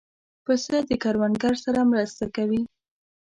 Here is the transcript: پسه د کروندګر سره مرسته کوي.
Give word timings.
پسه 0.45 0.77
د 0.89 0.91
کروندګر 1.03 1.53
سره 1.65 1.81
مرسته 1.91 2.25
کوي. 2.35 2.61